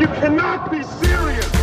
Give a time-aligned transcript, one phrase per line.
[0.00, 1.61] You cannot be serious.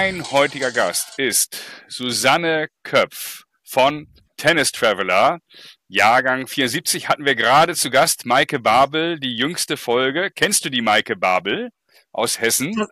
[0.00, 4.06] Mein heutiger Gast ist Susanne Köpf von
[4.36, 5.40] Tennis Traveler.
[5.88, 10.30] Jahrgang 74 hatten wir gerade zu Gast Maike Babel, die jüngste Folge.
[10.32, 11.70] Kennst du die Maike Babel
[12.12, 12.86] aus Hessen?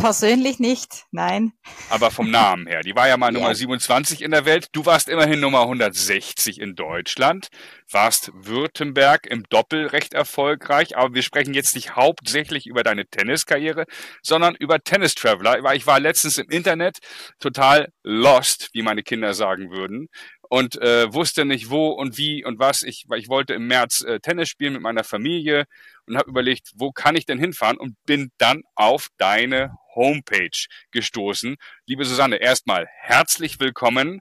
[0.00, 1.52] Persönlich nicht, nein.
[1.90, 2.80] Aber vom Namen her.
[2.80, 3.38] Die war ja mal Ja.
[3.38, 4.68] Nummer 27 in der Welt.
[4.72, 7.48] Du warst immerhin Nummer 160 in Deutschland,
[7.90, 10.96] warst Württemberg im Doppel recht erfolgreich.
[10.96, 13.84] Aber wir sprechen jetzt nicht hauptsächlich über deine Tenniskarriere,
[14.22, 15.74] sondern über Tennis Traveler.
[15.74, 16.98] Ich war letztens im Internet
[17.38, 20.08] total lost, wie meine Kinder sagen würden.
[20.48, 22.82] Und äh, wusste nicht wo und wie und was.
[22.82, 25.66] Ich, weil ich wollte im März äh, Tennis spielen mit meiner Familie
[26.06, 31.56] und habe überlegt, wo kann ich denn hinfahren und bin dann auf deine Homepage gestoßen.
[31.86, 34.20] Liebe Susanne, erstmal herzlich willkommen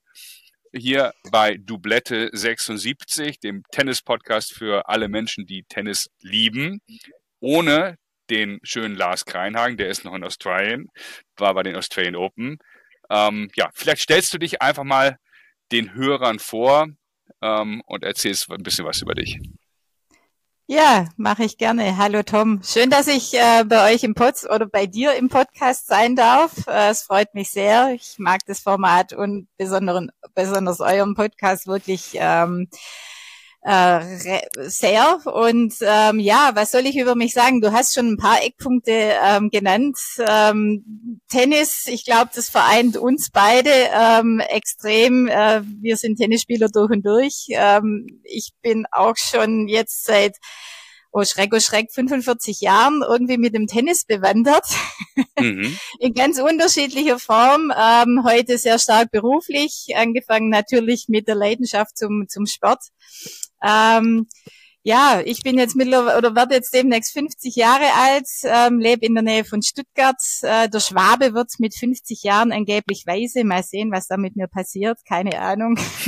[0.73, 6.81] hier bei Doublette 76, dem Tennis-Podcast für alle Menschen, die Tennis lieben.
[7.39, 7.97] Ohne
[8.29, 10.87] den schönen Lars Kreinhagen, der ist noch in Australien,
[11.37, 12.59] war bei den Australian Open.
[13.09, 15.17] Ähm, ja, vielleicht stellst du dich einfach mal
[15.71, 16.87] den Hörern vor
[17.41, 19.39] ähm, und erzählst ein bisschen was über dich.
[20.71, 21.97] Ja, mache ich gerne.
[21.97, 22.61] Hallo Tom.
[22.63, 26.67] Schön, dass ich äh, bei euch im Pod oder bei dir im Podcast sein darf.
[26.67, 27.91] Äh, es freut mich sehr.
[27.95, 32.69] Ich mag das Format und besonderen, besonders euren Podcast wirklich ähm,
[33.61, 34.01] äh,
[34.69, 35.19] sehr.
[35.25, 37.61] Und ähm, ja, was soll ich über mich sagen?
[37.61, 39.97] Du hast schon ein paar Eckpunkte ähm, genannt.
[40.25, 45.27] Ähm, Tennis, ich glaube, das vereint uns beide ähm, extrem.
[45.27, 47.47] Äh, wir sind Tennisspieler durch und durch.
[47.49, 50.37] Ähm, ich bin auch schon jetzt seit
[51.11, 54.65] oh Schreck, oh Schreck, 45 Jahren irgendwie mit dem Tennis bewandert
[55.39, 55.77] Mhm.
[55.99, 57.71] in ganz unterschiedlicher Form.
[57.77, 62.79] Ähm, heute sehr stark beruflich, angefangen natürlich mit der Leidenschaft zum, zum Sport.
[63.63, 64.27] Ähm,
[64.89, 69.13] ja, ich bin jetzt mittlerweile oder werde jetzt demnächst 50 Jahre alt, ähm, lebe in
[69.13, 70.19] der Nähe von Stuttgart.
[70.41, 73.43] Äh, der Schwabe wird mit 50 Jahren angeblich weise.
[73.43, 74.97] Mal sehen, was da mit mir passiert.
[75.07, 75.77] Keine Ahnung.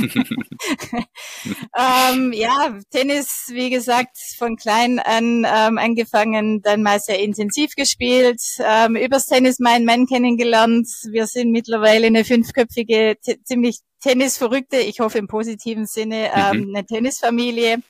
[1.78, 8.40] ähm, ja, Tennis, wie gesagt, von klein an ähm, angefangen, dann mal sehr intensiv gespielt,
[8.58, 10.88] ähm, übers Tennis meinen Mann kennengelernt.
[11.08, 17.80] Wir sind mittlerweile eine fünfköpfige, ziemlich Tennisverrückte, ich hoffe im positiven Sinne, ähm, eine Tennisfamilie.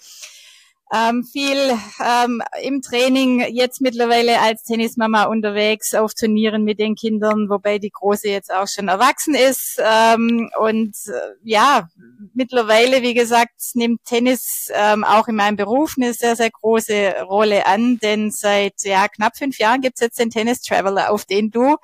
[0.94, 1.56] Ähm, viel
[2.04, 7.90] ähm, im Training, jetzt mittlerweile als Tennismama unterwegs auf Turnieren mit den Kindern, wobei die
[7.90, 9.80] Große jetzt auch schon erwachsen ist.
[9.82, 11.88] Ähm, und äh, ja,
[12.34, 17.64] mittlerweile, wie gesagt, nimmt Tennis ähm, auch in meinem Beruf eine sehr, sehr große Rolle
[17.64, 21.76] an, denn seit ja, knapp fünf Jahren gibt's jetzt den Tennis Traveler, auf den du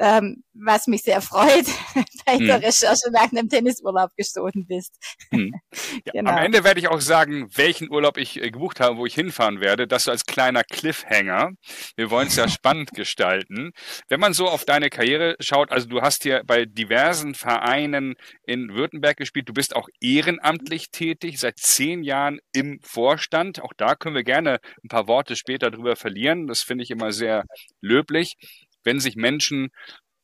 [0.00, 1.66] ähm, was mich sehr freut,
[2.26, 2.64] bei der Hm.
[2.64, 4.94] Recherche nach einem Tennisurlaub gestoßen bist.
[5.30, 5.52] Hm.
[6.04, 6.30] Ja, Genau.
[6.32, 9.60] Am Ende werde ich auch sagen, welchen Urlaub ich äh, gebucht habe, wo ich hinfahren
[9.60, 9.86] werde.
[9.86, 11.50] Das so als kleiner Cliffhanger.
[11.96, 13.72] Wir wollen es ja spannend gestalten.
[14.08, 18.74] Wenn man so auf deine Karriere schaut, also du hast hier bei diversen Vereinen in
[18.74, 19.48] Württemberg gespielt.
[19.48, 23.62] Du bist auch ehrenamtlich tätig, seit zehn Jahren im Vorstand.
[23.62, 26.46] Auch da können wir gerne ein paar Worte später drüber verlieren.
[26.46, 27.44] Das finde ich immer sehr
[27.80, 28.36] löblich,
[28.84, 29.70] wenn sich Menschen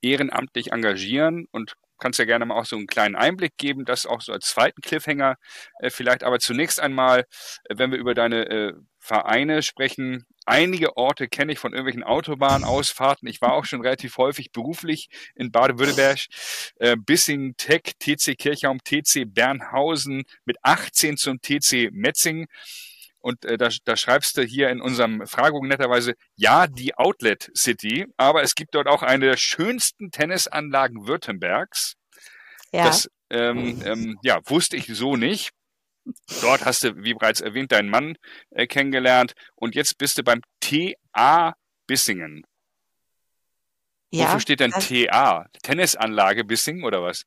[0.03, 4.21] ehrenamtlich engagieren und kannst ja gerne mal auch so einen kleinen Einblick geben, das auch
[4.21, 5.37] so als zweiten Cliffhanger
[5.81, 6.25] äh, vielleicht.
[6.25, 7.21] Aber zunächst einmal,
[7.65, 13.29] äh, wenn wir über deine äh, Vereine sprechen, einige Orte kenne ich von irgendwelchen Autobahnausfahrten.
[13.29, 16.19] Ich war auch schon relativ häufig beruflich in Baden-Württemberg.
[16.77, 22.47] Äh, Bissing, Tech, TC Kirchhaum, TC Bernhausen mit 18 zum TC Metzing.
[23.27, 28.07] Und äh, da, da schreibst du hier in unserem Fragebogen netterweise, ja, die Outlet City,
[28.17, 31.95] aber es gibt dort auch eine der schönsten Tennisanlagen Württembergs.
[32.71, 32.85] Ja.
[32.85, 35.51] Das ähm, ähm, ja, wusste ich so nicht.
[36.41, 38.17] Dort hast du, wie bereits erwähnt, deinen Mann
[38.51, 41.55] äh, kennengelernt und jetzt bist du beim TA
[41.89, 42.45] Bissingen.
[44.13, 45.49] Wofür steht denn TA?
[45.65, 47.25] Tennisanlage Bissingen oder was?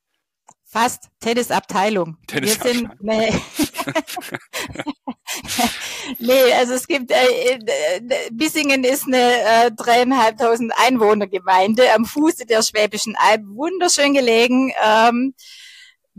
[0.64, 2.16] Fast Tennisabteilung.
[2.20, 2.90] Wir Tennisabteilung.
[2.98, 3.42] sind eine
[6.18, 12.62] Nee, also es gibt, äh, äh, Bissingen ist eine äh, dreieinhalbtausend Einwohnergemeinde am Fuße der
[12.62, 14.72] Schwäbischen Alb, wunderschön gelegen.
[14.84, 15.34] Ähm,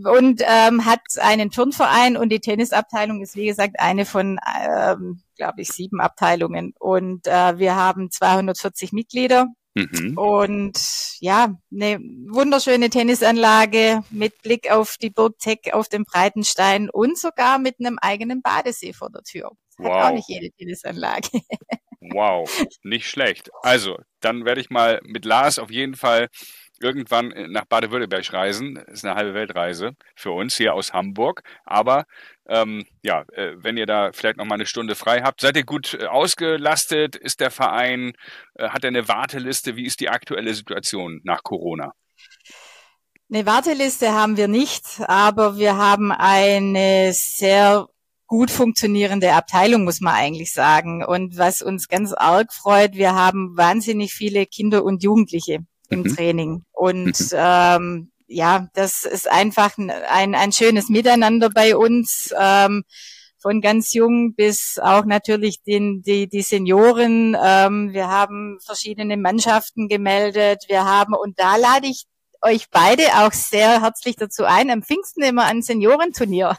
[0.03, 5.61] und ähm, hat einen Turnverein und die Tennisabteilung ist wie gesagt eine von, ähm, glaube
[5.61, 6.73] ich, sieben Abteilungen.
[6.79, 10.17] Und äh, wir haben 240 Mitglieder Mhm.
[10.17, 10.79] Und
[11.19, 17.57] ja, eine wunderschöne Tennisanlage mit Blick auf die Burg Teck, auf den Breitenstein und sogar
[17.57, 19.51] mit einem eigenen Badesee vor der Tür.
[19.77, 19.95] Das wow.
[19.95, 21.29] Hat auch nicht jede Tennisanlage.
[22.13, 22.49] Wow,
[22.81, 23.51] nicht schlecht.
[23.61, 26.29] Also, dann werde ich mal mit Lars auf jeden Fall
[26.81, 28.75] irgendwann nach Baden-Württemberg reisen.
[28.75, 31.43] Das ist eine halbe Weltreise für uns hier aus Hamburg.
[31.63, 32.05] Aber
[32.51, 35.63] ähm, ja, äh, wenn ihr da vielleicht noch mal eine Stunde frei habt, seid ihr
[35.63, 37.15] gut äh, ausgelastet?
[37.15, 38.11] Ist der Verein,
[38.55, 39.77] äh, hat er eine Warteliste?
[39.77, 41.93] Wie ist die aktuelle Situation nach Corona?
[43.33, 47.87] Eine Warteliste haben wir nicht, aber wir haben eine sehr
[48.27, 51.05] gut funktionierende Abteilung, muss man eigentlich sagen.
[51.05, 55.59] Und was uns ganz arg freut, wir haben wahnsinnig viele Kinder und Jugendliche
[55.89, 56.15] im mhm.
[56.15, 56.65] Training.
[56.73, 57.37] Und mhm.
[57.37, 62.33] ähm, ja, das ist einfach ein, ein schönes Miteinander bei uns.
[62.39, 62.83] Ähm,
[63.41, 67.35] von ganz jung bis auch natürlich den, die, die Senioren.
[67.43, 70.65] Ähm, wir haben verschiedene Mannschaften gemeldet.
[70.67, 72.05] Wir haben, und da lade ich
[72.41, 76.57] euch beide auch sehr herzlich dazu ein, am Pfingsten immer ein Seniorenturnier,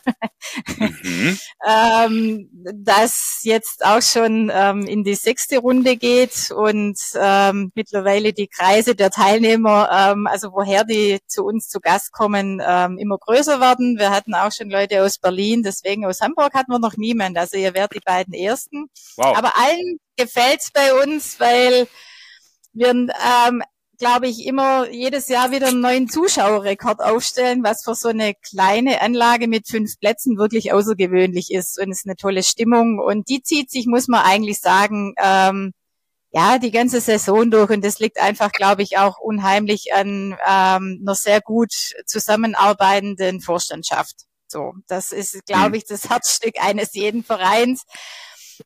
[0.76, 1.38] mhm.
[1.68, 8.48] ähm, das jetzt auch schon ähm, in die sechste Runde geht und ähm, mittlerweile die
[8.48, 13.60] Kreise der Teilnehmer, ähm, also woher die zu uns zu Gast kommen, ähm, immer größer
[13.60, 13.98] werden.
[13.98, 17.36] Wir hatten auch schon Leute aus Berlin, deswegen aus Hamburg hatten wir noch niemand.
[17.38, 18.86] Also ihr werdet die beiden Ersten.
[19.16, 19.36] Wow.
[19.36, 21.88] Aber allen gefällt's bei uns, weil
[22.72, 23.62] wir ähm,
[23.98, 29.00] glaube ich, immer jedes Jahr wieder einen neuen Zuschauerrekord aufstellen, was für so eine kleine
[29.00, 31.78] Anlage mit fünf Plätzen wirklich außergewöhnlich ist.
[31.80, 32.98] Und es ist eine tolle Stimmung.
[32.98, 35.72] Und die zieht sich, muss man eigentlich sagen, ähm,
[36.32, 37.70] ja, die ganze Saison durch.
[37.70, 41.72] Und das liegt einfach, glaube ich, auch unheimlich an ähm, einer sehr gut
[42.06, 44.16] zusammenarbeitenden Vorstandschaft.
[44.48, 45.74] So, das ist, glaube mhm.
[45.74, 47.84] ich, das Herzstück eines jeden Vereins.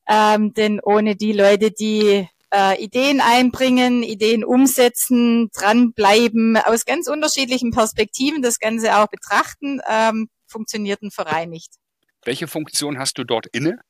[0.09, 7.71] Ähm, denn ohne die Leute, die äh, Ideen einbringen, Ideen umsetzen, dranbleiben, aus ganz unterschiedlichen
[7.71, 11.75] Perspektiven das Ganze auch betrachten, ähm, funktioniert ein Verein nicht.
[12.25, 13.81] Welche Funktion hast du dort inne?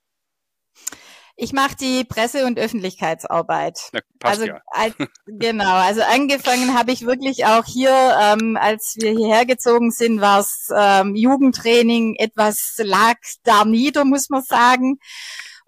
[1.39, 3.79] Ich mache die Presse- und Öffentlichkeitsarbeit.
[3.93, 4.61] Na, passt also ja.
[4.69, 4.95] als,
[5.27, 7.91] genau, also angefangen habe ich wirklich auch hier,
[8.23, 14.31] ähm, als wir hierher gezogen sind, war es ähm, Jugendtraining, etwas lag da nieder, muss
[14.31, 14.99] man sagen.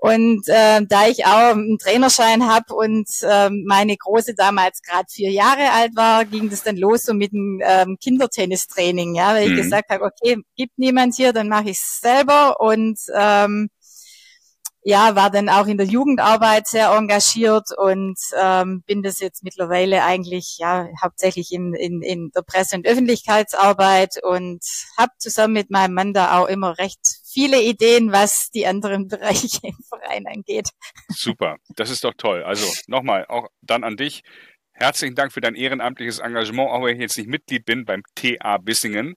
[0.01, 5.33] Und äh, da ich auch einen Trainerschein habe und äh, meine Große damals gerade vier
[5.33, 9.55] Jahre alt war, ging das dann los so mit dem ähm, Kindertennistraining, ja, weil mhm.
[9.57, 13.71] ich gesagt habe, okay, gibt niemand hier, dann mache ich es selber und ähm,
[14.85, 20.05] ja, war dann auch in der Jugendarbeit sehr engagiert und ähm, bin das jetzt mittlerweile
[20.05, 24.61] eigentlich ja hauptsächlich in, in, in der Presse- und Öffentlichkeitsarbeit und
[24.97, 29.61] habe zusammen mit meinem Mann da auch immer recht viele Ideen, was die anderen Bereiche
[29.63, 30.71] im Verein angeht.
[31.09, 32.43] Super, das ist doch toll.
[32.43, 34.23] Also nochmal, auch dann an dich.
[34.81, 38.59] Herzlichen Dank für dein ehrenamtliches Engagement, auch wenn ich jetzt nicht Mitglied bin beim TA
[38.59, 39.17] Bissingen.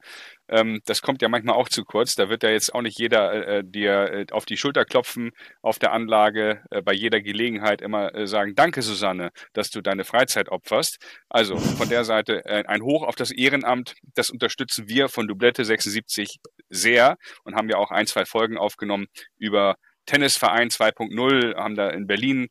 [0.50, 2.16] Ähm, das kommt ja manchmal auch zu kurz.
[2.16, 5.30] Da wird ja jetzt auch nicht jeder äh, äh dir äh, auf die Schulter klopfen
[5.62, 10.04] auf der Anlage, äh, bei jeder Gelegenheit immer äh, sagen, danke Susanne, dass du deine
[10.04, 10.98] Freizeit opferst.
[11.30, 13.94] Also von der Seite ein Hoch auf das Ehrenamt.
[14.16, 16.40] Das unterstützen wir von Dublette 76
[16.72, 19.76] sehr und haben ja auch ein, zwei Folgen aufgenommen über
[20.06, 22.48] Tennisverein 2.0, haben da in Berlin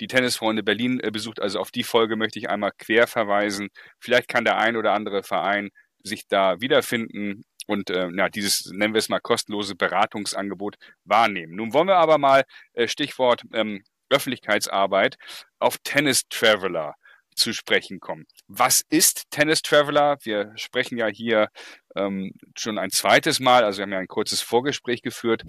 [0.00, 1.40] die Tennisfreunde Berlin äh, besucht.
[1.40, 3.68] Also auf die Folge möchte ich einmal quer verweisen.
[3.98, 5.70] Vielleicht kann der ein oder andere Verein
[6.02, 11.54] sich da wiederfinden und äh, ja, dieses, nennen wir es mal, kostenlose Beratungsangebot wahrnehmen.
[11.54, 15.16] Nun wollen wir aber mal, äh, Stichwort ähm, Öffentlichkeitsarbeit,
[15.58, 16.94] auf Tennis Traveler
[17.34, 18.26] zu sprechen kommen.
[18.46, 20.18] Was ist Tennis Traveler?
[20.22, 21.48] Wir sprechen ja hier
[21.96, 25.42] ähm, schon ein zweites Mal, also wir haben ja ein kurzes Vorgespräch geführt.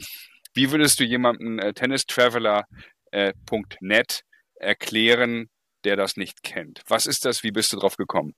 [0.53, 2.65] Wie würdest du jemanden äh, tennistraveler.net
[3.11, 5.49] äh, erklären,
[5.83, 6.81] der das nicht kennt?
[6.87, 7.43] Was ist das?
[7.43, 8.33] Wie bist du drauf gekommen?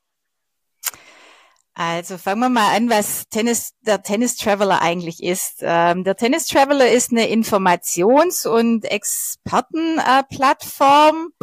[1.77, 5.57] Also fangen wir mal an, was Tennis, der Tennis Traveler eigentlich ist.
[5.59, 11.33] Ähm, der Tennis Traveler ist eine Informations- und Expertenplattform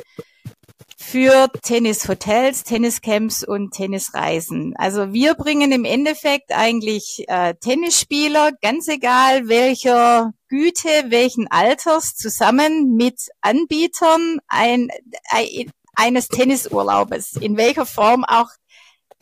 [1.02, 4.74] für Tennishotels, Tenniscamps und Tennisreisen.
[4.76, 12.94] Also wir bringen im Endeffekt eigentlich äh, Tennisspieler, ganz egal welcher Güte, welchen Alters, zusammen
[12.94, 14.88] mit Anbietern ein,
[15.30, 18.48] ein, eines Tennisurlaubes, in welcher Form auch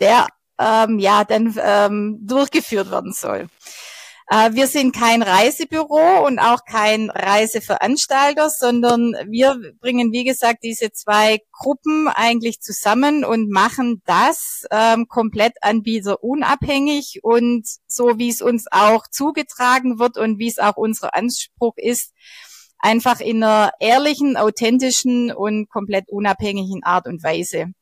[0.00, 0.26] der
[0.58, 3.48] ähm, ja dann ähm, durchgeführt werden soll.
[4.32, 10.92] Äh, wir sind kein Reisebüro und auch kein Reiseveranstalter, sondern wir bringen, wie gesagt, diese
[10.92, 18.66] zwei Gruppen eigentlich zusammen und machen das ähm, komplett anbieterunabhängig und so, wie es uns
[18.70, 22.12] auch zugetragen wird und wie es auch unser Anspruch ist,
[22.78, 27.72] einfach in einer ehrlichen, authentischen und komplett unabhängigen Art und Weise.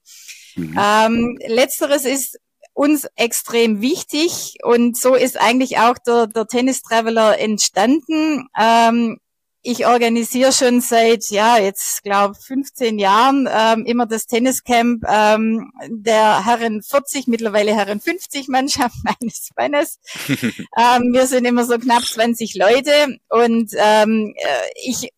[0.56, 0.78] Mhm.
[0.82, 2.38] Ähm, letzteres ist
[2.78, 8.48] uns extrem wichtig und so ist eigentlich auch der, der Tennis Traveler entstanden.
[8.56, 9.18] Ähm,
[9.62, 16.46] ich organisiere schon seit, ja, jetzt glaube 15 Jahren ähm, immer das Tenniscamp ähm, der
[16.46, 19.98] Herren 40, mittlerweile Herren 50 Mannschaft meines Mannes.
[20.28, 25.10] ähm, wir sind immer so knapp 20 Leute und ähm, äh, ich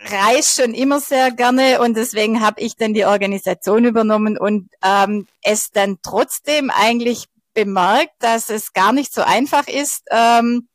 [0.00, 5.26] reise schon immer sehr gerne und deswegen habe ich dann die Organisation übernommen und ähm,
[5.42, 10.68] es dann trotzdem eigentlich bemerkt, dass es gar nicht so einfach ist, ähm,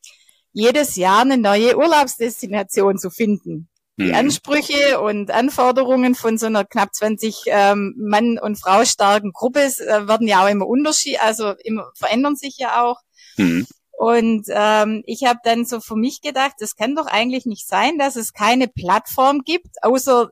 [0.52, 3.68] jedes Jahr eine neue Urlaubsdestination zu finden.
[3.96, 4.14] Die mhm.
[4.14, 10.08] Ansprüche und Anforderungen von so einer knapp 20 ähm, Mann- und Frau starken Gruppe äh,
[10.08, 13.00] werden ja auch immer Unterschied, also immer verändern sich ja auch.
[13.36, 13.66] Mhm.
[13.98, 17.98] Und ähm, ich habe dann so für mich gedacht, es kann doch eigentlich nicht sein,
[17.98, 20.30] dass es keine Plattform gibt, außer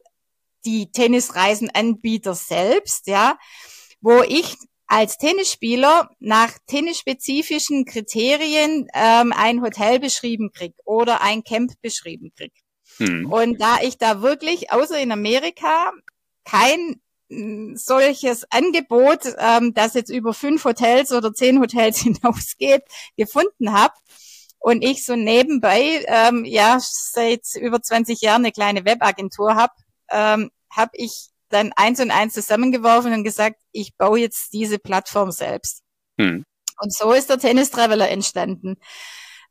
[0.64, 3.38] die Tennisreisenanbieter selbst, ja,
[4.00, 11.72] wo ich als Tennisspieler nach tennisspezifischen Kriterien ähm, ein Hotel beschrieben krieg oder ein Camp
[11.80, 12.52] beschrieben krieg.
[12.98, 13.32] Hm.
[13.32, 15.92] Und da ich da wirklich, außer in Amerika,
[16.44, 17.00] kein
[17.76, 22.82] solches Angebot, ähm, das jetzt über fünf Hotels oder zehn Hotels hinausgeht,
[23.16, 23.94] gefunden habe.
[24.58, 29.72] Und ich so nebenbei, ähm, ja, seit über 20 Jahren eine kleine Webagentur habe,
[30.10, 35.32] ähm, habe ich dann eins und eins zusammengeworfen und gesagt, ich baue jetzt diese Plattform
[35.32, 35.82] selbst.
[36.18, 36.44] Hm.
[36.78, 38.76] Und so ist der Tennis Traveler entstanden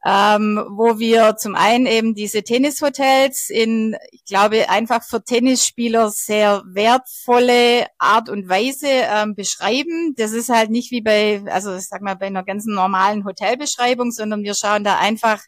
[0.04, 6.64] ähm, wo wir zum einen eben diese Tennishotels in, ich glaube, einfach für Tennisspieler sehr
[6.66, 10.16] wertvolle Art und Weise ähm, beschreiben.
[10.18, 14.12] Das ist halt nicht wie bei, also ich sag mal, bei einer ganz normalen Hotelbeschreibung,
[14.12, 15.40] sondern wir schauen da einfach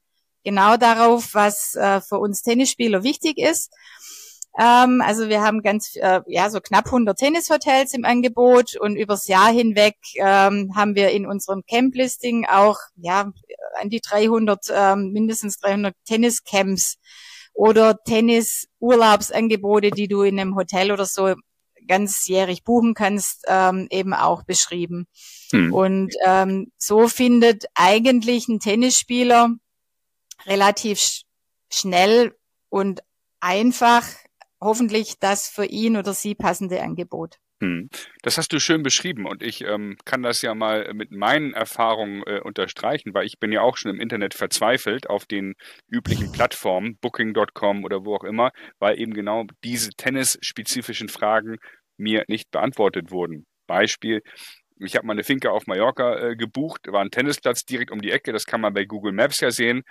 [0.43, 3.71] genau darauf, was äh, für uns Tennisspieler wichtig ist.
[4.59, 9.27] Ähm, also wir haben ganz, äh, ja, so knapp 100 Tennishotels im Angebot und übers
[9.27, 13.31] Jahr hinweg ähm, haben wir in unserem Camp-Listing auch, ja,
[13.79, 16.95] an die 300, ähm, mindestens 300 Tenniscamps
[17.53, 21.35] oder Tennis-Urlaubsangebote, die du in einem Hotel oder so
[21.87, 25.05] ganzjährig buchen kannst, ähm, eben auch beschrieben.
[25.51, 25.73] Hm.
[25.73, 29.49] Und ähm, so findet eigentlich ein Tennisspieler
[30.45, 31.23] relativ sch
[31.69, 32.35] schnell
[32.69, 33.01] und
[33.39, 34.05] einfach
[34.61, 37.37] hoffentlich das für ihn oder sie passende Angebot.
[37.63, 37.89] Hm.
[38.23, 42.21] Das hast du schön beschrieben und ich ähm, kann das ja mal mit meinen Erfahrungen
[42.25, 45.53] äh, unterstreichen, weil ich bin ja auch schon im Internet verzweifelt auf den
[45.89, 51.55] üblichen Plattformen, booking.com oder wo auch immer, weil eben genau diese tennisspezifischen Fragen
[51.95, 53.45] mir nicht beantwortet wurden.
[53.65, 54.23] Beispiel,
[54.79, 58.33] ich habe meine Finca auf Mallorca äh, gebucht, war ein Tennisplatz direkt um die Ecke,
[58.33, 59.83] das kann man bei Google Maps ja sehen.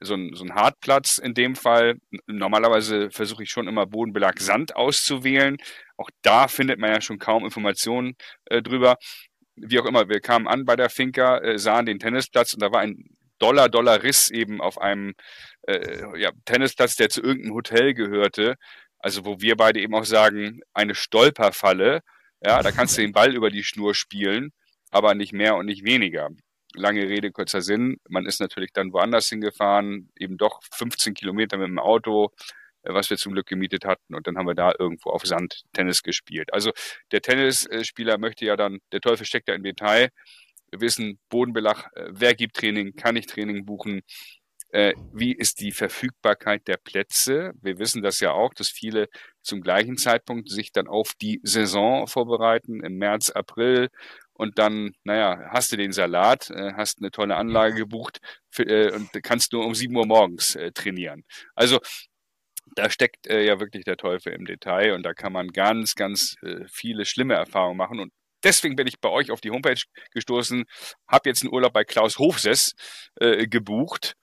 [0.00, 1.96] So ein, so ein Hartplatz in dem Fall.
[2.26, 5.58] Normalerweise versuche ich schon immer Bodenbelag Sand auszuwählen.
[5.96, 8.14] Auch da findet man ja schon kaum Informationen
[8.46, 8.96] äh, drüber.
[9.56, 12.72] Wie auch immer, wir kamen an bei der Finca, äh, sahen den Tennisplatz und da
[12.72, 13.04] war ein
[13.38, 15.14] Dollar, Dollar Riss eben auf einem
[15.66, 18.56] äh, ja, Tennisplatz, der zu irgendeinem Hotel gehörte.
[18.98, 22.02] Also wo wir beide eben auch sagen, eine Stolperfalle
[22.42, 24.52] ja, da kannst du den Ball über die Schnur spielen,
[24.90, 26.30] aber nicht mehr und nicht weniger.
[26.74, 27.96] Lange Rede, kurzer Sinn.
[28.08, 32.30] Man ist natürlich dann woanders hingefahren, eben doch 15 Kilometer mit dem Auto,
[32.82, 34.14] äh, was wir zum Glück gemietet hatten.
[34.14, 36.52] Und dann haben wir da irgendwo auf Sand Tennis gespielt.
[36.52, 36.70] Also
[37.12, 40.10] der Tennisspieler möchte ja dann, der Teufel steckt ja im Detail,
[40.72, 44.02] wissen, Bodenbelag, äh, wer gibt Training, kann ich Training buchen,
[44.72, 47.52] äh, wie ist die Verfügbarkeit der Plätze?
[47.60, 49.08] Wir wissen das ja auch, dass viele
[49.42, 53.88] zum gleichen Zeitpunkt sich dann auf die Saison vorbereiten, im März, April.
[54.32, 58.92] Und dann, naja, hast du den Salat, äh, hast eine tolle Anlage gebucht für, äh,
[58.92, 61.24] und kannst nur um sieben Uhr morgens äh, trainieren.
[61.54, 61.80] Also
[62.76, 66.36] da steckt äh, ja wirklich der Teufel im Detail und da kann man ganz, ganz
[66.70, 67.98] viele schlimme Erfahrungen machen.
[67.98, 68.12] Und
[68.44, 70.64] deswegen bin ich bei euch auf die Homepage gestoßen,
[71.08, 72.74] habe jetzt einen Urlaub bei Klaus Hofses
[73.16, 74.14] äh, gebucht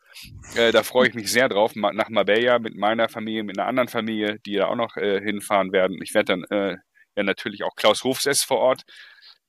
[0.56, 3.88] äh, da freue ich mich sehr drauf, nach Marbella mit meiner Familie, mit einer anderen
[3.88, 6.02] Familie, die ja auch noch äh, hinfahren werden.
[6.02, 6.78] Ich werde dann äh,
[7.16, 8.84] ja natürlich auch Klaus Hofsess vor Ort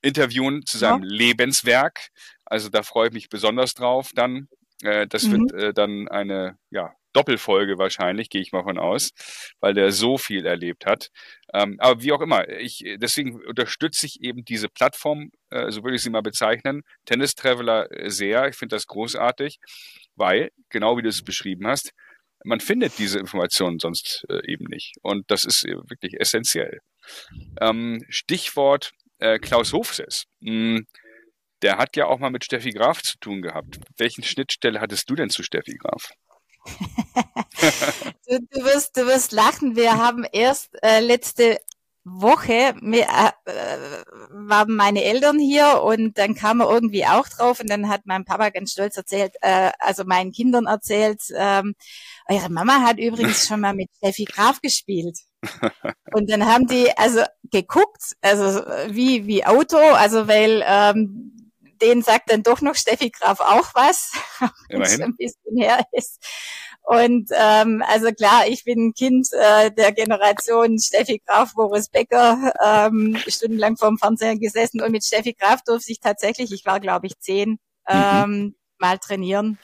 [0.00, 1.08] interviewen zu seinem ja.
[1.08, 2.08] Lebenswerk.
[2.44, 4.48] Also da freue ich mich besonders drauf dann.
[4.82, 5.50] Äh, das mhm.
[5.50, 9.10] wird dann eine ja, Doppelfolge wahrscheinlich, gehe ich mal von aus,
[9.60, 11.10] weil der so viel erlebt hat.
[11.52, 15.96] Ähm, aber wie auch immer, ich, deswegen unterstütze ich eben diese Plattform, äh, so würde
[15.96, 18.48] ich sie mal bezeichnen, Tennis Traveler sehr.
[18.48, 19.58] Ich finde das großartig,
[20.18, 21.92] weil, genau wie du es beschrieben hast,
[22.44, 24.94] man findet diese Informationen sonst äh, eben nicht.
[25.02, 26.80] Und das ist äh, wirklich essentiell.
[27.60, 30.24] Ähm, Stichwort äh, Klaus Hofses.
[30.42, 30.86] Hm,
[31.62, 33.80] der hat ja auch mal mit Steffi Graf zu tun gehabt.
[33.96, 36.10] Welchen Schnittstelle hattest du denn zu Steffi Graf?
[38.26, 39.74] du, du, wirst, du wirst lachen.
[39.74, 41.58] Wir haben erst äh, letzte
[42.10, 47.60] Woche mir, äh, äh, waren meine Eltern hier und dann kam er irgendwie auch drauf
[47.60, 51.74] und dann hat mein Papa ganz stolz erzählt, äh, also meinen Kindern erzählt, ähm,
[52.28, 55.18] eure Mama hat übrigens schon mal mit Steffi Graf gespielt.
[56.12, 62.30] Und dann haben die also geguckt, also wie wie Auto, also weil ähm, denen sagt
[62.30, 64.12] dann doch noch Steffi Graf auch was,
[64.68, 66.18] wenn es ein bisschen her ist.
[66.88, 72.54] Und ähm, also klar, ich bin ein Kind äh, der Generation Steffi Graf, Boris Becker,
[72.64, 77.06] ähm, stundenlang vorm Fernseher gesessen und mit Steffi Graf durfte ich tatsächlich, ich war glaube
[77.06, 77.58] ich zehn, mhm.
[77.88, 78.54] ähm, mhm.
[78.78, 79.58] mal trainieren.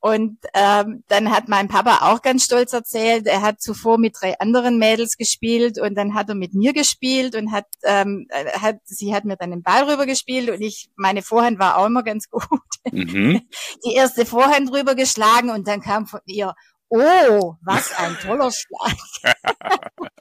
[0.00, 4.38] Und ähm, dann hat mein Papa auch ganz stolz erzählt, er hat zuvor mit drei
[4.38, 8.76] anderen Mädels gespielt und dann hat er mit mir gespielt und hat, ähm, äh, hat
[8.84, 12.04] sie hat mir dann den Ball rüber gespielt und ich, meine Vorhand war auch immer
[12.04, 12.60] ganz gut.
[12.92, 13.42] Mhm.
[13.84, 16.54] Die erste Vorhand rüber geschlagen und dann kam von ihr,
[16.88, 18.96] oh, was ein toller Schlag.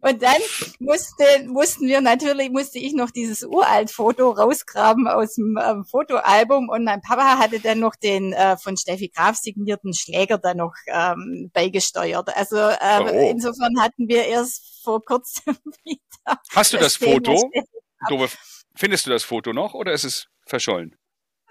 [0.00, 0.40] Und dann
[0.78, 6.68] musste, mussten wir natürlich, musste ich noch dieses uralt Foto rausgraben aus dem ähm, Fotoalbum
[6.68, 10.74] und mein Papa hatte dann noch den äh, von Steffi Graf signierten Schläger dann noch
[10.86, 12.36] ähm, beigesteuert.
[12.36, 13.30] Also äh, oh.
[13.30, 16.40] insofern hatten wir erst vor kurzem wieder.
[16.50, 17.50] Hast du das, das Foto?
[18.08, 18.28] Dove,
[18.74, 20.96] findest du das Foto noch oder ist es verschollen?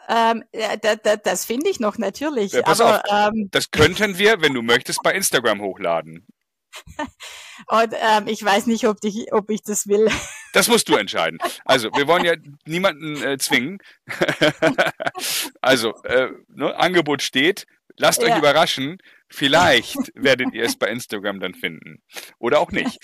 [0.09, 0.43] Ähm,
[0.81, 2.53] da, da, das finde ich noch natürlich.
[2.53, 6.25] Ja, aber auf, ähm, das könnten wir, wenn du möchtest, bei Instagram hochladen.
[7.67, 10.09] Und ähm, ich weiß nicht, ob ich, ob ich das will.
[10.53, 11.39] Das musst du entscheiden.
[11.63, 12.35] Also, wir wollen ja
[12.65, 13.79] niemanden äh, zwingen.
[15.61, 17.65] also, äh, ne, Angebot steht.
[17.97, 18.29] Lasst ja.
[18.29, 18.97] euch überraschen.
[19.29, 22.01] Vielleicht werdet ihr es bei Instagram dann finden.
[22.37, 22.99] Oder auch nicht.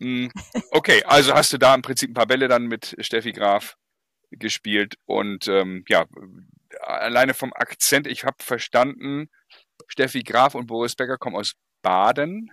[0.00, 0.30] Hm,
[0.70, 3.76] okay, also hast du da im Prinzip ein paar Bälle dann mit Steffi Graf
[4.30, 4.96] gespielt.
[5.06, 6.06] Und ähm, ja,
[6.80, 9.28] alleine vom Akzent, ich habe verstanden,
[9.88, 12.50] Steffi Graf und Boris Becker kommen aus Baden.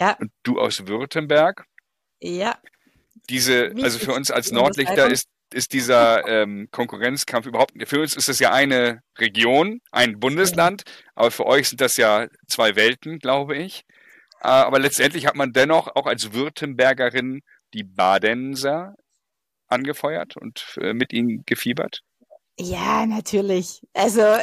[0.00, 0.16] Ja.
[0.20, 1.64] Und du aus Württemberg.
[2.20, 2.58] Ja.
[3.28, 8.28] Diese, also für uns als Nordlichter ist, ist dieser ähm, Konkurrenzkampf überhaupt, für uns ist
[8.28, 10.82] es ja eine Region, ein Bundesland,
[11.14, 13.84] aber für euch sind das ja zwei Welten, glaube ich.
[14.42, 17.42] Äh, aber letztendlich hat man dennoch auch als Württembergerin
[17.74, 18.94] die Badenser
[19.68, 22.02] angefeuert und äh, mit ihnen gefiebert.
[22.58, 23.82] Ja, natürlich.
[23.92, 24.42] Also äh,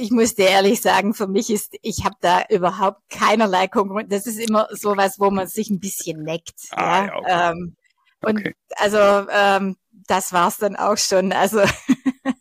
[0.00, 4.08] ich muss dir ehrlich sagen, für mich ist, ich habe da überhaupt keinerlei Konkurrenz.
[4.10, 6.68] Das ist immer sowas, wo man sich ein bisschen neckt.
[6.72, 7.06] Ah, ja.
[7.06, 7.52] ja okay.
[7.52, 7.76] ähm,
[8.22, 8.54] und okay.
[8.76, 8.98] also
[9.30, 11.32] ähm, das war's dann auch schon.
[11.32, 11.62] Also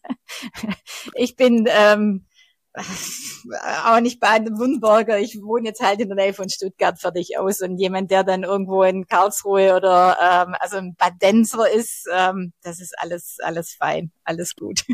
[1.13, 2.25] ich bin ähm,
[3.85, 5.19] auch nicht Baden-Württemberger.
[5.19, 8.43] Ich wohne jetzt halt in der Nähe von Stuttgart fertig aus und jemand, der dann
[8.43, 14.11] irgendwo in Karlsruhe oder ähm, also ein Badenser ist, ähm, das ist alles alles fein,
[14.23, 14.85] alles gut.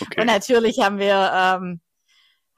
[0.00, 0.20] Okay.
[0.20, 1.80] Und natürlich haben wir ähm,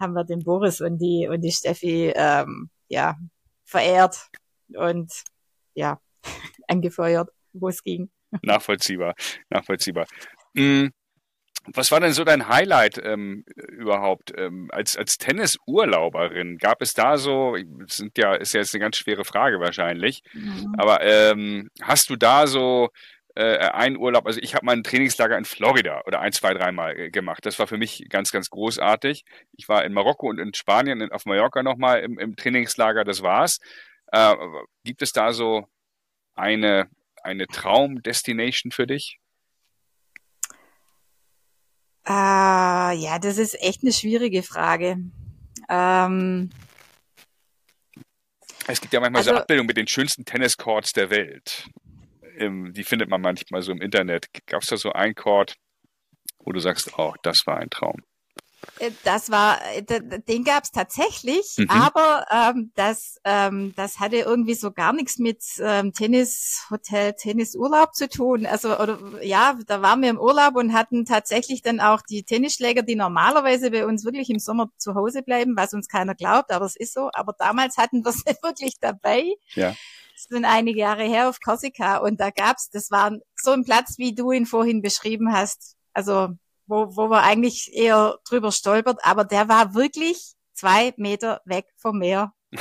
[0.00, 3.16] haben wir den Boris und die und die Steffi ähm, ja
[3.64, 4.28] verehrt
[4.74, 5.12] und
[5.74, 6.00] ja
[6.68, 8.10] angefeuert, wo es ging.
[8.42, 9.14] Nachvollziehbar,
[9.50, 10.06] nachvollziehbar.
[10.54, 10.88] Mm.
[11.74, 16.56] Was war denn so dein Highlight ähm, überhaupt ähm, als, als Tennisurlauberin?
[16.56, 17.56] Gab es da so,
[17.88, 20.74] sind ja, ist ja jetzt eine ganz schwere Frage wahrscheinlich, mhm.
[20.78, 22.88] aber ähm, hast du da so
[23.38, 26.98] äh, einen Urlaub, also ich habe mal ein Trainingslager in Florida oder ein, zwei, dreimal
[26.98, 27.46] äh, gemacht.
[27.46, 29.24] Das war für mich ganz, ganz großartig.
[29.52, 33.60] Ich war in Marokko und in Spanien, auf Mallorca nochmal im, im Trainingslager, das war's.
[34.10, 34.34] Äh,
[34.82, 35.68] gibt es da so
[36.34, 36.90] eine,
[37.22, 39.20] eine Traum-Destination für dich?
[42.02, 44.96] Ah, ja, das ist echt eine schwierige Frage.
[45.68, 46.50] Ähm,
[48.66, 51.68] es gibt ja manchmal also, so Abbildungen mit den schönsten Tenniscourts der Welt.
[52.38, 54.28] Im, die findet man manchmal so im Internet.
[54.46, 55.56] Gab es da so einen Court,
[56.38, 58.02] wo du sagst, oh, das war ein Traum?
[58.78, 61.70] Äh, das war, äh, den gab es tatsächlich, mhm.
[61.70, 68.08] aber ähm, das, ähm, das hatte irgendwie so gar nichts mit ähm, Tennishotel, Tennisurlaub zu
[68.08, 68.46] tun.
[68.46, 72.82] Also oder ja, da waren wir im Urlaub und hatten tatsächlich dann auch die Tennisschläger,
[72.82, 76.64] die normalerweise bei uns wirklich im Sommer zu Hause bleiben, was uns keiner glaubt, aber
[76.64, 77.10] es ist so.
[77.12, 79.34] Aber damals hatten wir es wirklich dabei.
[79.54, 79.74] Ja.
[80.18, 83.98] Das sind einige Jahre her auf Korsika und da gab's, das war so ein Platz,
[83.98, 85.76] wie du ihn vorhin beschrieben hast.
[85.92, 86.30] Also
[86.66, 91.98] wo, wo man eigentlich eher drüber stolpert, aber der war wirklich zwei Meter weg vom
[91.98, 92.32] Meer.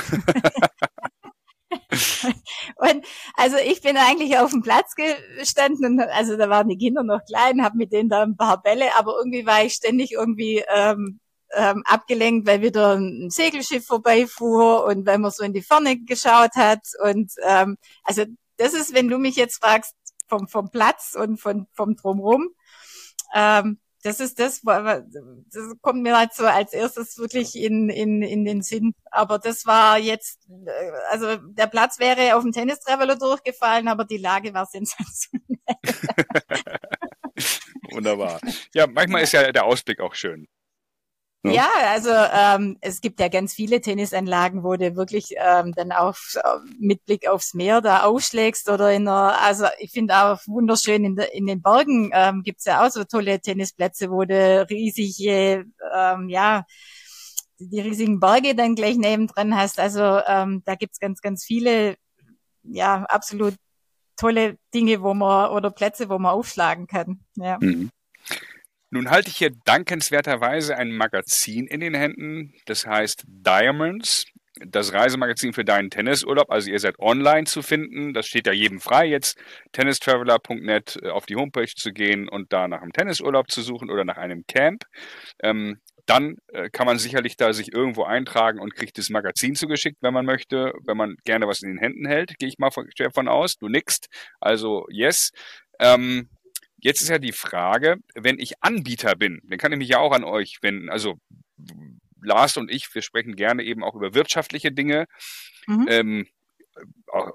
[2.76, 7.02] und also ich bin eigentlich auf dem Platz gestanden und also da waren die Kinder
[7.02, 10.64] noch klein, habe mit denen da ein paar Bälle, aber irgendwie war ich ständig irgendwie
[10.72, 11.20] ähm,
[11.54, 16.56] ähm, abgelenkt, weil wieder ein Segelschiff vorbeifuhr und weil man so in die Ferne geschaut
[16.56, 18.24] hat und ähm, also
[18.56, 19.94] das ist, wenn du mich jetzt fragst
[20.28, 22.48] vom vom Platz und von vom drumrum,
[23.34, 28.44] ähm, das ist das, das kommt mir halt so als erstes wirklich in, in, in
[28.44, 28.94] den Sinn.
[29.10, 34.18] Aber das war jetzt, äh, also der Platz wäre auf dem Tennis durchgefallen, aber die
[34.18, 35.42] Lage war sensationell.
[37.90, 38.40] Wunderbar.
[38.72, 40.46] Ja, manchmal ist ja der Ausblick auch schön.
[41.44, 45.92] Ja, ja also ähm, es gibt ja ganz viele Tennisanlagen, wo du wirklich ähm, dann
[45.92, 46.16] auch
[46.78, 51.16] mit Blick aufs Meer da aufschlägst oder in einer, also ich finde auch wunderschön in,
[51.16, 56.28] der, in den Bergen ähm, gibt's ja auch so tolle Tennisplätze, wo du riesige, ähm,
[56.28, 56.64] ja,
[57.58, 59.80] die riesigen Berge dann gleich nebendran hast.
[59.80, 61.96] Also ähm, da gibt's ganz, ganz viele,
[62.62, 63.54] ja, absolut
[64.16, 67.20] tolle Dinge, wo man oder Plätze, wo man aufschlagen kann.
[67.36, 67.58] Ja.
[67.60, 67.90] Mhm.
[68.90, 74.24] Nun halte ich hier dankenswerterweise ein Magazin in den Händen, das heißt Diamonds,
[74.66, 76.50] das Reisemagazin für deinen Tennisurlaub.
[76.50, 78.12] Also ihr seid online zu finden.
[78.12, 79.38] Das steht ja jedem frei, jetzt
[79.72, 84.04] tennistraveler.net äh, auf die Homepage zu gehen und da nach einem Tennisurlaub zu suchen oder
[84.04, 84.84] nach einem Camp.
[85.42, 89.98] Ähm, dann äh, kann man sicherlich da sich irgendwo eintragen und kriegt das Magazin zugeschickt,
[90.00, 92.88] wenn man möchte, wenn man gerne was in den Händen hält, gehe ich mal von,
[93.12, 93.56] von aus.
[93.58, 94.08] Du nickst,
[94.40, 95.30] also yes.
[95.78, 96.28] Ähm,
[96.80, 100.12] Jetzt ist ja die Frage, wenn ich Anbieter bin, dann kann ich mich ja auch
[100.12, 100.90] an euch wenden.
[100.90, 101.18] Also
[102.22, 105.06] Lars und ich, wir sprechen gerne eben auch über wirtschaftliche Dinge.
[105.66, 105.86] Mhm.
[105.88, 106.26] Ähm,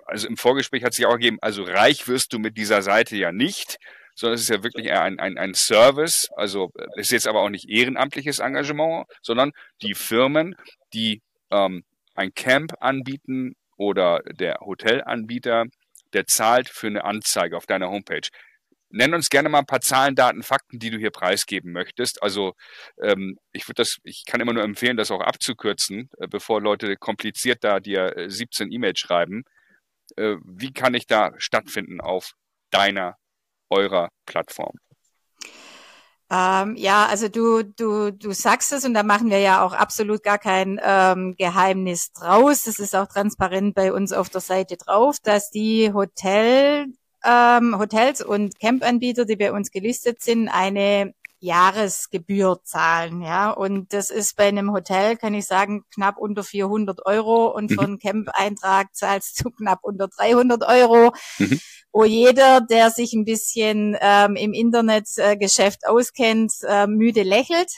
[0.05, 3.31] also im Vorgespräch hat sich auch ergeben, also reich wirst du mit dieser Seite ja
[3.31, 3.77] nicht,
[4.15, 6.29] sondern es ist ja wirklich eher ein, ein, ein Service.
[6.35, 9.51] Also es ist jetzt aber auch nicht ehrenamtliches Engagement, sondern
[9.81, 10.55] die Firmen,
[10.93, 11.83] die ähm,
[12.15, 15.65] ein Camp anbieten oder der Hotelanbieter,
[16.13, 18.27] der zahlt für eine Anzeige auf deiner Homepage.
[18.93, 22.21] Nenn uns gerne mal ein paar Zahlen, Daten, Fakten, die du hier preisgeben möchtest.
[22.21, 22.53] Also
[23.01, 26.95] ähm, ich würde das, ich kann immer nur empfehlen, das auch abzukürzen, äh, bevor Leute
[26.97, 29.45] kompliziert da dir äh, 17 E-Mails schreiben.
[30.15, 32.33] Äh, wie kann ich da stattfinden auf
[32.69, 33.17] deiner,
[33.71, 34.77] eurer Plattform?
[36.29, 40.23] Ähm, ja, also du, du, du sagst es und da machen wir ja auch absolut
[40.23, 42.63] gar kein ähm, Geheimnis draus.
[42.63, 46.87] Das ist auch transparent bei uns auf der Seite drauf, dass die Hotel
[47.23, 53.51] ähm, Hotels und Campanbieter, die bei uns gelistet sind, eine Jahresgebühr zahlen, ja.
[53.51, 57.75] Und das ist bei einem Hotel, kann ich sagen, knapp unter 400 Euro und mhm.
[57.75, 61.11] für einen Camp-Eintrag zahlst du knapp unter 300 Euro.
[61.39, 61.59] Mhm.
[61.91, 67.71] Wo jeder, der sich ein bisschen ähm, im Internetgeschäft äh, auskennt, äh, müde lächelt.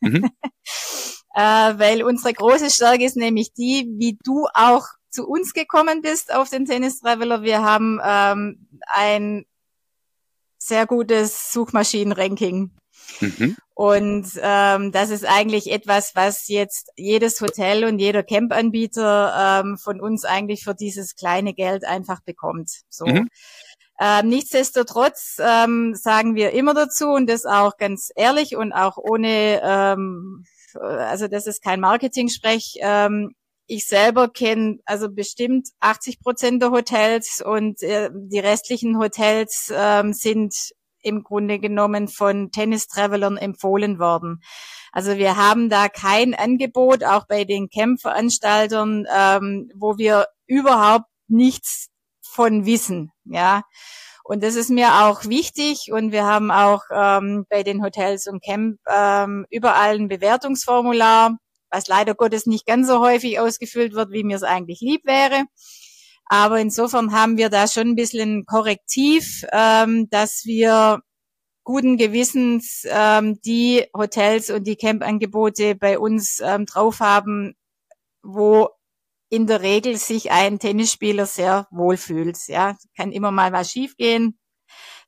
[0.00, 0.30] Mhm.
[1.34, 6.32] äh, weil unsere große Stärke ist nämlich die, wie du auch zu uns gekommen bist
[6.32, 7.42] auf den Tennis Traveler.
[7.42, 9.44] Wir haben ähm, ein
[10.58, 12.70] sehr gutes Suchmaschinenranking.
[13.20, 13.56] Mhm.
[13.74, 20.00] Und ähm, das ist eigentlich etwas, was jetzt jedes Hotel und jeder Campanbieter ähm, von
[20.00, 22.70] uns eigentlich für dieses kleine Geld einfach bekommt.
[22.90, 23.06] So.
[23.06, 23.28] Mhm.
[23.98, 29.60] Ähm, nichtsdestotrotz ähm, sagen wir immer dazu und das auch ganz ehrlich und auch ohne,
[29.62, 30.44] ähm,
[30.74, 33.34] also das ist kein Marketing-Sprech, ähm,
[33.70, 40.12] ich selber kenne also bestimmt 80 Prozent der Hotels und äh, die restlichen Hotels ähm,
[40.12, 40.52] sind
[41.02, 44.42] im Grunde genommen von Tennis-Travelern empfohlen worden.
[44.90, 51.90] Also wir haben da kein Angebot, auch bei den Camp-Veranstaltern, ähm, wo wir überhaupt nichts
[52.20, 53.62] von wissen, ja.
[54.24, 55.90] Und das ist mir auch wichtig.
[55.92, 61.36] Und wir haben auch ähm, bei den Hotels und Camp ähm, überall ein Bewertungsformular
[61.70, 65.44] was leider Gottes nicht ganz so häufig ausgefüllt wird, wie mir es eigentlich lieb wäre.
[66.26, 71.00] Aber insofern haben wir da schon ein bisschen Korrektiv, ähm, dass wir
[71.64, 77.54] guten Gewissens ähm, die Hotels und die Campangebote bei uns ähm, drauf haben,
[78.22, 78.70] wo
[79.28, 82.38] in der Regel sich ein Tennisspieler sehr wohl fühlt.
[82.48, 84.38] Ja, kann immer mal was schiefgehen.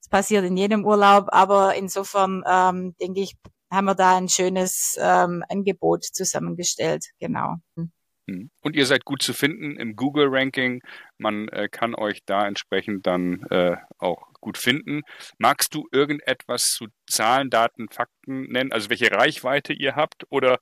[0.00, 3.36] Das passiert in jedem Urlaub, aber insofern ähm, denke ich,
[3.72, 7.06] haben wir da ein schönes ähm, Angebot zusammengestellt.
[7.18, 7.56] Genau.
[7.76, 8.50] Hm.
[8.60, 10.80] Und ihr seid gut zu finden im Google-Ranking.
[11.18, 15.02] Man äh, kann euch da entsprechend dann äh, auch gut finden.
[15.38, 18.72] Magst du irgendetwas zu Zahlen, Daten, Fakten nennen?
[18.72, 20.60] Also welche Reichweite ihr habt oder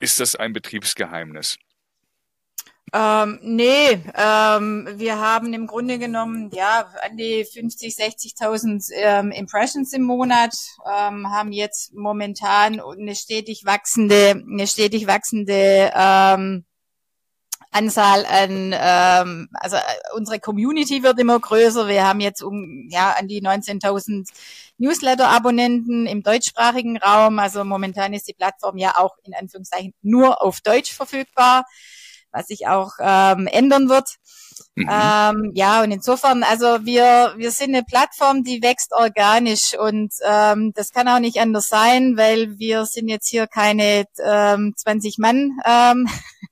[0.00, 1.56] ist das ein Betriebsgeheimnis?
[2.94, 9.94] Ähm, nee, ähm, wir haben im Grunde genommen ja an die 50, 60.000 ähm, Impressions
[9.94, 10.54] im Monat,
[10.86, 16.64] ähm, haben jetzt momentan eine stetig wachsende, eine stetig wachsende ähm,
[17.70, 19.80] Anzahl an, ähm, also äh,
[20.14, 21.88] unsere Community wird immer größer.
[21.88, 24.28] Wir haben jetzt um ja an die 19.000
[24.76, 27.38] Newsletter-Abonnenten im deutschsprachigen Raum.
[27.38, 31.64] Also momentan ist die Plattform ja auch in Anführungszeichen nur auf Deutsch verfügbar
[32.32, 34.16] was sich auch ähm, ändern wird.
[34.74, 34.88] Mhm.
[34.90, 40.72] Ähm, ja, und insofern, also wir, wir sind eine Plattform, die wächst organisch und ähm,
[40.74, 45.58] das kann auch nicht anders sein, weil wir sind jetzt hier keine ähm, 20 Mann
[45.66, 46.08] ähm,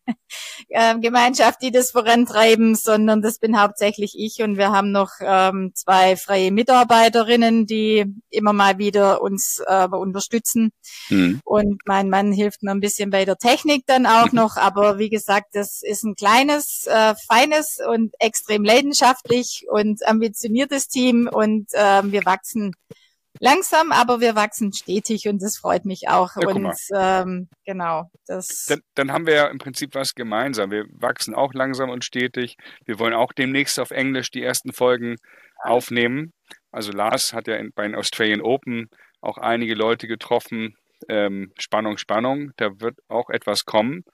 [0.70, 5.72] äh, Gemeinschaft, die das vorantreiben, sondern das bin hauptsächlich ich und wir haben noch ähm,
[5.74, 10.72] zwei freie Mitarbeiterinnen, die immer mal wieder uns äh, unterstützen.
[11.08, 11.40] Mhm.
[11.44, 14.36] Und mein Mann hilft mir ein bisschen bei der Technik dann auch mhm.
[14.36, 20.88] noch, aber wie gesagt, das ist ein kleines, äh, feines und extrem leidenschaftlich und ambitioniertes
[20.88, 22.74] Team und äh, wir wachsen
[23.40, 26.36] langsam, aber wir wachsen stetig und das freut mich auch.
[26.36, 28.66] Ja, und ähm, genau, das.
[28.68, 30.70] Dann, dann haben wir ja im Prinzip was gemeinsam.
[30.70, 32.56] Wir wachsen auch langsam und stetig.
[32.84, 35.16] Wir wollen auch demnächst auf Englisch die ersten Folgen
[35.62, 36.32] aufnehmen.
[36.70, 38.88] Also Lars hat ja in, bei den Australian Open
[39.20, 40.76] auch einige Leute getroffen.
[41.08, 42.52] Ähm, Spannung, Spannung.
[42.56, 44.04] Da wird auch etwas kommen.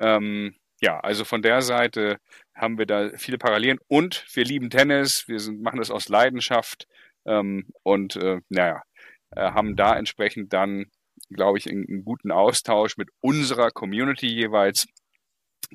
[0.00, 2.18] Ähm, ja, also von der Seite
[2.54, 5.24] haben wir da viele Parallelen und wir lieben Tennis.
[5.28, 6.86] Wir sind, machen das aus Leidenschaft
[7.26, 8.82] ähm, und äh, naja,
[9.30, 10.86] äh, haben da entsprechend dann,
[11.30, 14.86] glaube ich, einen, einen, guten Austausch mit unserer Community jeweils.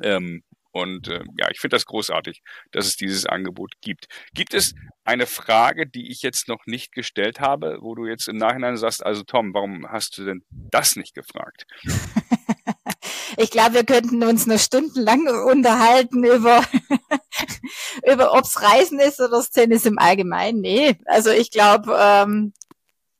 [0.04, 4.08] Ähm, und äh, ja, ich finde das großartig, dass es dieses Angebot gibt.
[4.34, 8.38] Gibt es eine Frage, die ich jetzt noch nicht gestellt habe, wo du jetzt im
[8.38, 11.66] Nachhinein sagst, also Tom, warum hast du denn das nicht gefragt?
[13.40, 16.62] ich glaube, wir könnten uns noch stundenlang unterhalten über,
[18.12, 20.60] über ob's Reisen ist oder das Tennis im Allgemeinen.
[20.60, 22.54] Nee, also ich glaube, ähm,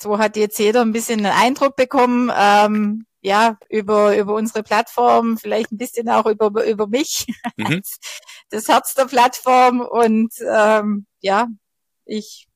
[0.02, 5.38] so hat jetzt jeder ein bisschen einen Eindruck bekommen, ähm, ja, über, über unsere Plattform,
[5.38, 7.82] vielleicht ein bisschen auch über, über mich, mhm.
[8.50, 11.48] das Herz der Plattform und ähm, ja,
[12.04, 12.50] ich,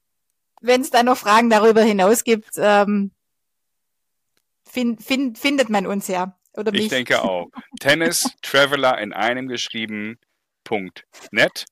[0.60, 3.12] wenn es da noch Fragen darüber hinaus gibt, ähm,
[4.70, 6.38] find, find, findet man uns ja.
[6.56, 6.84] Oder mich.
[6.84, 7.50] Ich denke auch.
[7.80, 10.18] Tennis Traveler in einem geschrieben.
[11.32, 11.66] .net.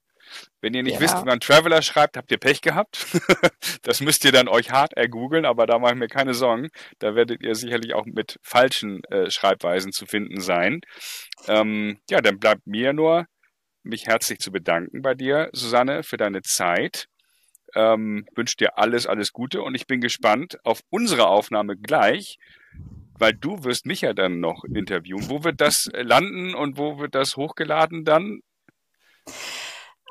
[0.62, 1.12] Wenn ihr nicht genau.
[1.12, 3.06] wisst, wie man Traveler schreibt, habt ihr Pech gehabt.
[3.82, 6.70] das müsst ihr dann euch hart ergoogeln, aber da mache ich mir keine Sorgen.
[7.00, 10.82] Da werdet ihr sicherlich auch mit falschen äh, Schreibweisen zu finden sein.
[11.48, 13.26] Ähm, ja, dann bleibt mir nur,
[13.84, 17.08] mich herzlich zu bedanken bei dir, Susanne, für deine Zeit.
[17.74, 22.38] Ähm, wünsche dir alles, alles Gute und ich bin gespannt auf unsere Aufnahme gleich,
[23.22, 25.30] weil du wirst mich ja dann noch interviewen.
[25.30, 28.42] Wo wird das landen und wo wird das hochgeladen dann?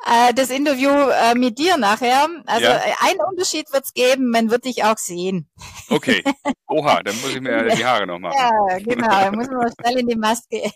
[0.07, 2.29] Äh, das Interview äh, mit dir nachher.
[2.47, 2.77] Also ja.
[2.77, 5.51] Äh, einen Unterschied wird es geben, man wird dich auch sehen.
[5.91, 6.23] Okay.
[6.69, 8.37] Oha, dann muss ich mir die Haare noch machen.
[8.39, 10.71] Ja, genau, dann muss man schnell in die Maske.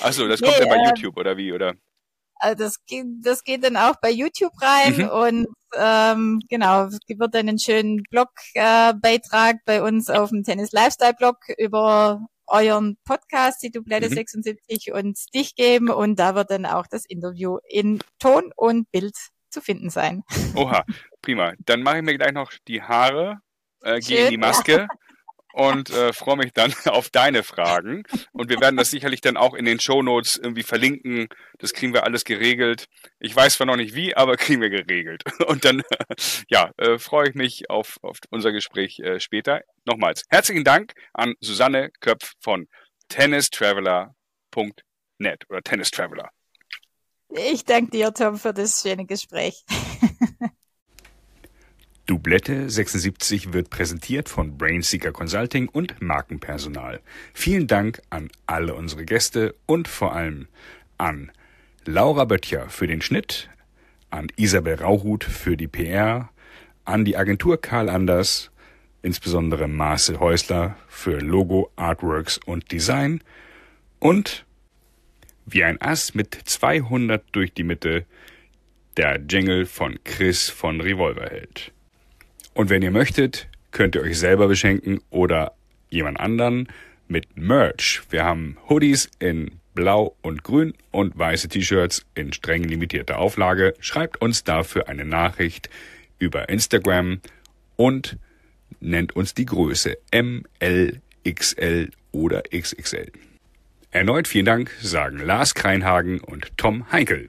[0.00, 1.74] Achso, das kommt nee, ja bei YouTube oder wie, oder?
[2.40, 5.08] Also das geht, das geht dann auch bei YouTube rein mhm.
[5.08, 10.72] und ähm, genau, es wird dann einen schönen Blogbeitrag äh, bei uns auf dem Tennis
[10.72, 14.14] Lifestyle Blog über euren Podcast, die Dublette mhm.
[14.14, 19.14] 76 und dich geben und da wird dann auch das Interview in Ton und Bild
[19.50, 20.22] zu finden sein.
[20.54, 20.84] Oha,
[21.22, 21.52] prima.
[21.66, 23.40] Dann mache ich mir gleich noch die Haare,
[23.82, 24.88] äh, gehe in die Maske
[25.52, 28.04] und äh, freue mich dann auf deine Fragen.
[28.32, 31.28] Und wir werden das sicherlich dann auch in den Show Notes irgendwie verlinken.
[31.58, 32.86] Das kriegen wir alles geregelt.
[33.18, 35.24] Ich weiß zwar noch nicht wie, aber kriegen wir geregelt.
[35.46, 35.82] Und dann,
[36.48, 39.62] ja, äh, freue ich mich auf, auf unser Gespräch äh, später.
[39.84, 42.68] Nochmals herzlichen Dank an Susanne Köpf von
[43.08, 46.30] tennistraveler.net oder Tennis Traveler.
[47.28, 49.64] Ich danke dir, Tom, für das schöne Gespräch.
[52.10, 56.98] Dublette 76 wird präsentiert von Brainseeker Consulting und Markenpersonal.
[57.34, 60.48] Vielen Dank an alle unsere Gäste und vor allem
[60.98, 61.30] an
[61.84, 63.48] Laura Böttcher für den Schnitt,
[64.10, 66.30] an Isabel Rauhut für die PR,
[66.84, 68.50] an die Agentur Karl Anders,
[69.02, 73.22] insbesondere Marcel Häusler für Logo, Artworks und Design
[74.00, 74.44] und
[75.46, 78.04] wie ein Ass mit 200 durch die Mitte
[78.96, 81.72] der Jingle von Chris von Revolverheld.
[82.54, 85.52] Und wenn ihr möchtet, könnt ihr euch selber beschenken oder
[85.88, 86.68] jemand anderen
[87.08, 88.02] mit Merch.
[88.10, 93.74] Wir haben Hoodies in blau und grün und weiße T-Shirts in streng limitierter Auflage.
[93.80, 95.70] Schreibt uns dafür eine Nachricht
[96.18, 97.20] über Instagram
[97.76, 98.18] und
[98.80, 103.10] nennt uns die Größe M, L, XL oder XXL.
[103.90, 107.28] Erneut vielen Dank sagen Lars Kreinhagen und Tom Heinkel.